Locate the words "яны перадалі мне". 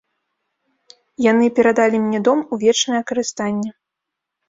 1.31-2.19